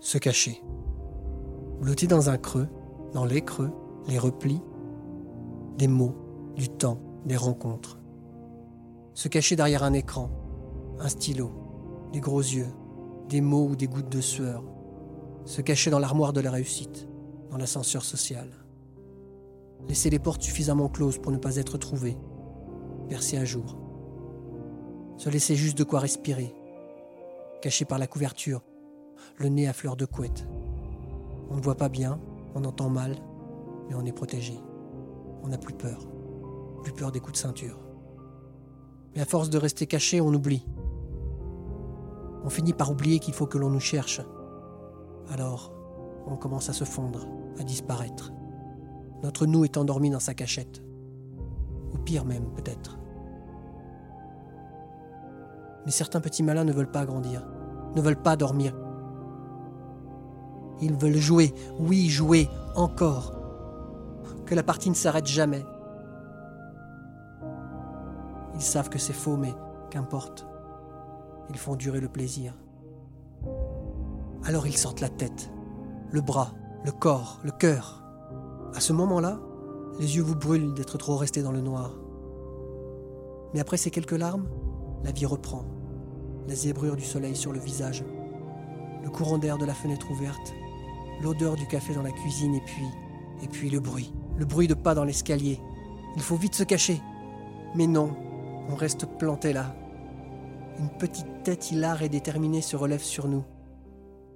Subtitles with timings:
[0.00, 0.62] Se cacher.
[1.80, 2.68] Blotti dans un creux,
[3.12, 3.72] dans les creux,
[4.08, 4.60] les replis,
[5.78, 6.14] des mots,
[6.56, 7.98] du temps, des rencontres.
[9.14, 10.30] Se cacher derrière un écran,
[10.98, 11.50] un stylo,
[12.12, 12.68] des gros yeux,
[13.28, 14.64] des mots ou des gouttes de sueur.
[15.44, 17.08] Se cacher dans l'armoire de la réussite,
[17.50, 18.48] dans l'ascenseur social.
[19.88, 22.16] Laisser les portes suffisamment closes pour ne pas être trouvé.
[23.08, 23.76] Percer à jour.
[25.16, 26.54] Se laisser juste de quoi respirer.
[27.60, 28.62] Caché par la couverture,
[29.38, 30.46] le nez à fleur de couette.
[31.50, 32.18] On ne voit pas bien,
[32.54, 33.16] on entend mal,
[33.88, 34.58] mais on est protégé.
[35.42, 36.06] On n'a plus peur.
[36.82, 37.78] Plus peur des coups de ceinture.
[39.14, 40.66] Mais à force de rester caché, on oublie.
[42.44, 44.20] On finit par oublier qu'il faut que l'on nous cherche.
[45.30, 45.72] Alors,
[46.26, 47.26] on commence à se fondre,
[47.58, 48.32] à disparaître.
[49.22, 50.82] Notre nous est endormi dans sa cachette.
[51.92, 52.98] Ou pire même, peut-être.
[55.84, 57.46] Mais certains petits malins ne veulent pas grandir,
[57.94, 58.74] ne veulent pas dormir.
[60.82, 63.32] Ils veulent jouer, oui, jouer, encore.
[64.44, 65.64] Que la partie ne s'arrête jamais.
[68.54, 69.54] Ils savent que c'est faux, mais
[69.90, 70.46] qu'importe.
[71.50, 72.54] Ils font durer le plaisir.
[74.44, 75.50] Alors ils sortent la tête,
[76.10, 76.52] le bras,
[76.84, 78.02] le corps, le cœur.
[78.74, 79.38] À ce moment-là,
[80.00, 81.92] les yeux vous brûlent d'être trop restés dans le noir.
[83.54, 84.48] Mais après ces quelques larmes,
[85.04, 85.64] la vie reprend.
[86.48, 88.04] La zébrure du soleil sur le visage,
[89.04, 90.54] le courant d'air de la fenêtre ouverte,
[91.22, 92.86] l'odeur du café dans la cuisine et puis,
[93.42, 95.60] et puis le bruit, le bruit de pas dans l'escalier.
[96.16, 97.00] Il faut vite se cacher.
[97.74, 98.14] Mais non,
[98.68, 99.74] on reste planté là.
[100.78, 103.44] Une petite tête hilare et déterminée se relève sur nous,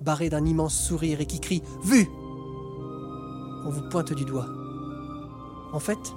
[0.00, 2.08] barrée d'un immense sourire et qui crie Vu
[3.66, 4.48] On vous pointe du doigt.
[5.72, 6.14] En fait,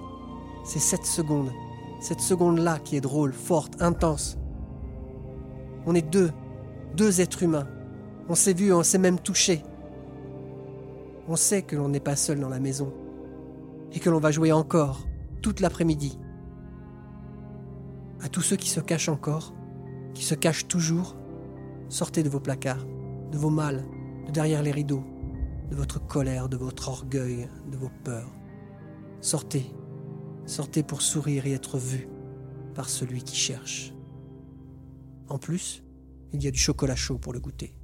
[0.63, 1.51] c'est cette seconde,
[1.99, 4.37] cette seconde-là qui est drôle, forte, intense.
[5.85, 6.31] On est deux,
[6.95, 7.67] deux êtres humains.
[8.29, 9.63] On s'est vu, on s'est même touché.
[11.27, 12.93] On sait que l'on n'est pas seul dans la maison
[13.93, 15.07] et que l'on va jouer encore
[15.41, 16.19] toute l'après-midi.
[18.21, 19.53] À tous ceux qui se cachent encore,
[20.13, 21.15] qui se cachent toujours,
[21.87, 22.85] sortez de vos placards,
[23.31, 23.85] de vos mâles,
[24.27, 25.03] de derrière les rideaux,
[25.69, 28.33] de votre colère, de votre orgueil, de vos peurs.
[29.21, 29.65] Sortez,
[30.45, 32.09] sortez pour sourire et être vu
[32.75, 33.93] par celui qui cherche.
[35.29, 35.83] En plus,
[36.33, 37.75] il y a du chocolat chaud pour le goûter.